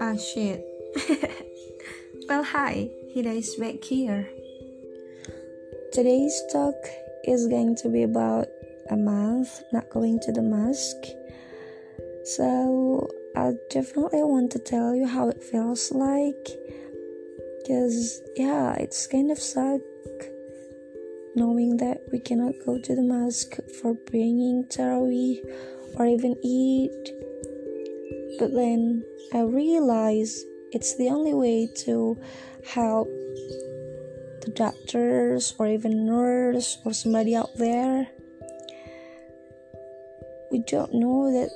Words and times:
Ah 0.00 0.16
shit. 0.16 0.66
well, 2.28 2.42
hi, 2.42 2.90
Hida 3.14 3.36
is 3.36 3.54
back 3.54 3.84
here. 3.84 4.28
Today's 5.92 6.42
talk 6.50 6.74
is 7.24 7.46
going 7.46 7.76
to 7.76 7.88
be 7.88 8.02
about 8.02 8.48
a 8.90 8.96
month 8.96 9.62
not 9.72 9.88
going 9.90 10.18
to 10.20 10.32
the 10.32 10.42
mosque. 10.42 11.06
So, 12.24 13.08
I 13.36 13.52
definitely 13.70 14.24
want 14.24 14.50
to 14.52 14.58
tell 14.58 14.96
you 14.96 15.06
how 15.06 15.28
it 15.28 15.44
feels 15.44 15.92
like. 15.92 16.48
Because, 17.62 18.20
yeah, 18.36 18.74
it's 18.74 19.06
kind 19.06 19.30
of 19.30 19.38
suck 19.38 19.80
knowing 21.34 21.76
that 21.78 22.02
we 22.12 22.18
cannot 22.18 22.54
go 22.64 22.78
to 22.78 22.94
the 22.94 23.02
mosque 23.02 23.56
for 23.80 23.94
praying 23.94 24.66
Tarawih 24.70 25.42
or 25.96 26.06
even 26.06 26.36
eat. 26.42 27.10
But 28.38 28.54
then 28.54 29.04
I 29.32 29.42
realize 29.42 30.44
it's 30.72 30.96
the 30.96 31.08
only 31.08 31.34
way 31.34 31.68
to 31.86 32.20
help 32.66 33.08
the 34.42 34.52
doctors 34.54 35.54
or 35.58 35.66
even 35.66 36.06
nurse 36.06 36.78
or 36.84 36.92
somebody 36.92 37.34
out 37.34 37.56
there. 37.56 38.08
We 40.50 40.60
don't 40.66 40.94
know 40.94 41.32
that 41.32 41.50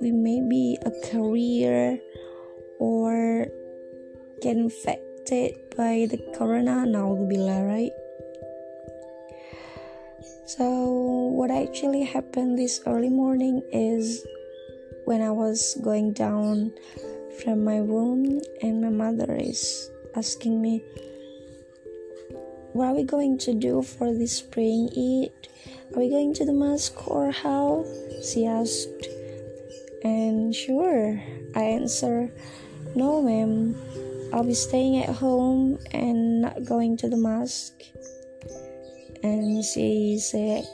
we 0.00 0.12
may 0.12 0.40
be 0.40 0.78
a 0.84 0.92
career 1.10 1.98
or 2.78 3.46
get 4.40 4.56
infected 4.56 5.56
by 5.76 6.06
the 6.10 6.18
corona 6.36 6.86
now 6.86 7.12
right 7.14 7.90
so 10.46 10.64
what 11.34 11.50
actually 11.50 12.04
happened 12.04 12.58
this 12.58 12.80
early 12.86 13.10
morning 13.10 13.62
is 13.72 14.24
when 15.04 15.20
I 15.20 15.30
was 15.30 15.78
going 15.82 16.12
down 16.12 16.72
from 17.42 17.64
my 17.64 17.78
room, 17.78 18.40
and 18.62 18.80
my 18.80 18.88
mother 18.88 19.36
is 19.36 19.90
asking 20.16 20.60
me, 20.62 20.82
What 22.72 22.88
are 22.88 22.94
we 22.94 23.04
going 23.04 23.38
to 23.38 23.54
do 23.54 23.82
for 23.82 24.12
this 24.12 24.38
spring 24.38 24.88
Eid? 24.96 25.48
Are 25.94 26.00
we 26.00 26.10
going 26.10 26.34
to 26.34 26.44
the 26.44 26.52
mosque 26.52 27.06
or 27.08 27.30
how? 27.30 27.84
She 28.22 28.46
asked. 28.46 29.06
And 30.02 30.54
sure, 30.54 31.22
I 31.54 31.62
answer, 31.62 32.30
No, 32.94 33.22
ma'am. 33.22 33.76
I'll 34.32 34.44
be 34.44 34.54
staying 34.54 35.02
at 35.04 35.14
home 35.14 35.78
and 35.92 36.42
not 36.42 36.64
going 36.64 36.96
to 36.98 37.08
the 37.08 37.16
mosque. 37.16 37.82
And 39.26 39.64
she 39.64 40.18
said, 40.20 40.68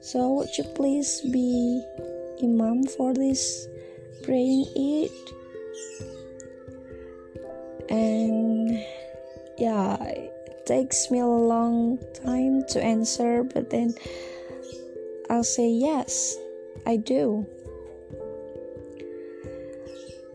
So 0.00 0.32
would 0.32 0.56
you 0.56 0.64
please 0.64 1.20
be 1.20 1.84
imam 2.42 2.84
for 2.86 3.12
this 3.12 3.68
praying 4.22 4.64
Eid? 4.72 5.12
And 7.90 8.82
yeah 9.58 10.02
it 10.02 10.64
takes 10.64 11.10
me 11.10 11.20
a 11.20 11.26
long 11.26 11.98
time 12.24 12.64
to 12.70 12.82
answer 12.82 13.44
but 13.44 13.68
then 13.68 13.94
I'll 15.28 15.44
say 15.44 15.68
yes 15.68 16.36
I 16.86 16.96
do. 16.96 17.46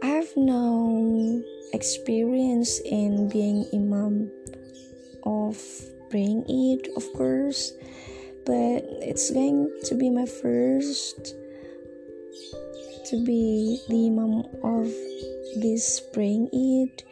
I 0.03 0.07
have 0.07 0.38
no 0.38 1.44
experience 1.73 2.79
in 2.85 3.29
being 3.29 3.66
imam 3.73 4.31
of 5.23 5.57
praying 6.09 6.43
Eid 6.49 6.89
of 6.95 7.11
course 7.13 7.73
but 8.45 8.83
it's 9.02 9.31
going 9.31 9.69
to 9.85 9.95
be 9.95 10.09
my 10.09 10.25
first 10.25 11.35
to 13.05 13.23
be 13.25 13.81
the 13.89 14.07
imam 14.07 14.43
of 14.63 14.85
this 15.61 16.01
praying 16.13 16.49
Eid 16.53 17.03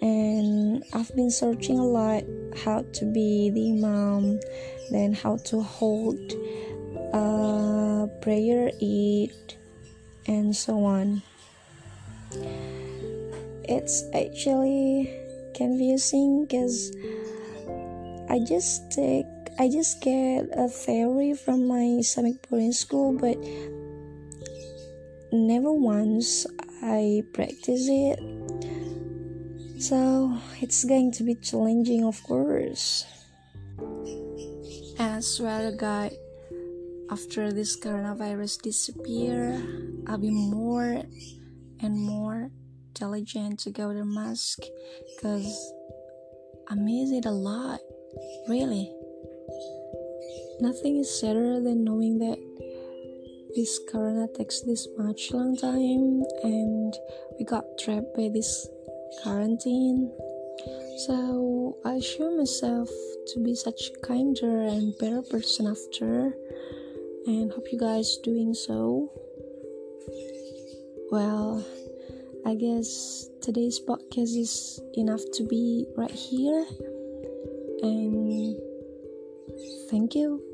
and 0.00 0.84
I've 0.92 1.14
been 1.14 1.30
searching 1.30 1.78
a 1.78 1.86
lot 1.86 2.24
how 2.64 2.84
to 2.94 3.04
be 3.04 3.50
the 3.50 3.72
imam 3.72 4.40
then 4.90 5.12
how 5.14 5.36
to 5.36 5.60
hold 5.60 6.18
a 7.12 8.08
prayer 8.20 8.70
Eid 8.80 9.56
and 10.26 10.54
so 10.54 10.84
on. 10.84 11.22
It's 13.64 14.04
actually 14.14 15.12
confusing 15.54 16.44
because 16.44 16.94
I 18.32 18.40
just 18.40 18.90
take 18.90 19.26
I 19.60 19.68
just 19.68 20.00
get 20.00 20.48
a 20.56 20.66
theory 20.66 21.34
from 21.34 21.68
my 21.68 22.00
Islamic 22.00 22.48
boarding 22.48 22.72
school 22.72 23.12
but 23.12 23.36
never 25.30 25.70
once 25.72 26.46
I 26.82 27.24
practice 27.34 27.92
it. 27.92 28.18
So 29.78 30.32
it's 30.60 30.84
going 30.84 31.12
to 31.12 31.24
be 31.24 31.34
challenging, 31.34 32.04
of 32.04 32.22
course. 32.22 33.04
As 34.98 35.40
well, 35.40 35.76
guys, 35.76 36.16
after 37.10 37.52
this 37.52 37.76
coronavirus 37.76 38.62
disappear, 38.62 39.60
I'll 40.06 40.16
be 40.16 40.30
more 40.30 41.04
and 41.80 41.94
more 42.00 42.50
diligent 42.94 43.60
to 43.60 43.70
go 43.70 43.92
to 43.92 44.04
mask 44.04 44.64
because 45.14 45.72
I 46.68 46.74
miss 46.74 47.12
it 47.12 47.26
a 47.26 47.30
lot. 47.30 47.80
Really. 48.48 48.92
Nothing 50.60 50.98
is 50.98 51.10
sadder 51.10 51.60
than 51.60 51.84
knowing 51.84 52.18
that 52.18 52.38
this 53.54 53.78
corona 53.90 54.28
takes 54.36 54.60
this 54.60 54.88
much 54.96 55.32
long 55.32 55.56
time 55.56 56.22
and 56.42 56.94
we 57.38 57.44
got 57.44 57.64
trapped 57.78 58.14
by 58.16 58.30
this 58.32 58.68
quarantine. 59.22 60.12
So 61.06 61.76
i 61.84 61.94
assure 61.94 62.36
myself 62.36 62.88
to 63.28 63.42
be 63.42 63.54
such 63.54 63.90
kinder 64.02 64.62
and 64.62 64.96
better 64.98 65.22
person 65.22 65.66
after 65.66 66.34
and 67.26 67.52
hope 67.52 67.72
you 67.72 67.78
guys 67.78 68.18
doing 68.22 68.54
so. 68.54 69.10
Well 71.10 71.64
i 72.44 72.54
guess 72.54 73.28
today's 73.40 73.80
podcast 73.80 74.36
is 74.36 74.80
enough 74.94 75.22
to 75.34 75.44
be 75.44 75.86
right 75.96 76.10
here 76.10 76.66
and 77.82 78.56
thank 79.90 80.14
you 80.14 80.51